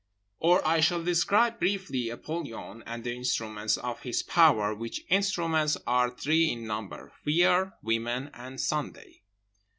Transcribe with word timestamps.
Or: 0.39 0.67
I 0.67 0.79
shall 0.79 1.03
describe, 1.03 1.59
briefly, 1.59 2.09
Apollyon 2.09 2.81
and 2.87 3.03
the 3.03 3.13
instruments 3.13 3.77
of 3.77 4.01
his 4.01 4.23
power, 4.23 4.73
which 4.73 5.05
instruments 5.09 5.77
are 5.85 6.09
three 6.09 6.49
in 6.49 6.65
number: 6.65 7.11
Fear, 7.23 7.73
Women 7.83 8.31
and 8.33 8.59
Sunday. 8.59 9.21